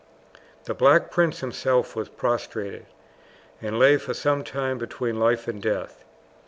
The 0.63 0.73
Black 0.73 1.11
Prince 1.11 1.41
himself 1.41 1.95
was 1.95 2.09
prostrated, 2.09 2.87
and 3.61 3.77
lay 3.77 3.97
for 3.97 4.15
some 4.15 4.43
time 4.43 4.79
between 4.79 5.19
life 5.19 5.47
and 5.47 5.61
death. 5.61 6.03